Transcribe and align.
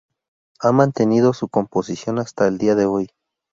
Ha 0.61 0.71
mantenido 0.71 1.31
su 1.31 1.47
composición 1.47 2.17
hasta 2.17 2.47
el 2.47 2.57
día 2.57 2.73
de 2.73 2.87
hoy. 2.87 3.09